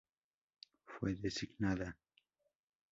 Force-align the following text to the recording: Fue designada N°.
Fue 0.85 1.13
designada 1.13 1.85
N°. 1.85 1.93